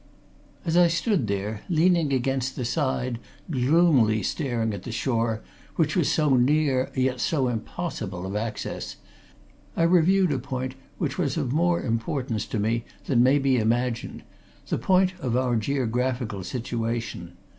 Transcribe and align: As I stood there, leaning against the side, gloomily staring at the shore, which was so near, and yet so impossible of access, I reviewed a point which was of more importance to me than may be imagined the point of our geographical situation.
As 0.65 0.75
I 0.75 0.87
stood 0.87 1.27
there, 1.27 1.61
leaning 1.69 2.11
against 2.11 2.55
the 2.55 2.65
side, 2.65 3.19
gloomily 3.51 4.23
staring 4.23 4.73
at 4.73 4.81
the 4.81 4.91
shore, 4.91 5.43
which 5.75 5.95
was 5.95 6.11
so 6.11 6.35
near, 6.37 6.85
and 6.95 7.03
yet 7.03 7.19
so 7.19 7.47
impossible 7.47 8.25
of 8.25 8.35
access, 8.35 8.95
I 9.77 9.83
reviewed 9.83 10.31
a 10.31 10.39
point 10.39 10.73
which 10.97 11.19
was 11.19 11.37
of 11.37 11.53
more 11.53 11.79
importance 11.83 12.47
to 12.47 12.57
me 12.57 12.83
than 13.05 13.21
may 13.21 13.37
be 13.37 13.57
imagined 13.59 14.23
the 14.69 14.79
point 14.79 15.13
of 15.19 15.37
our 15.37 15.55
geographical 15.55 16.43
situation. 16.43 17.33